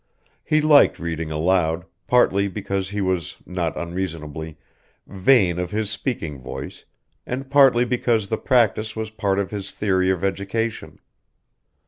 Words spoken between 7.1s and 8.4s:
and partly because the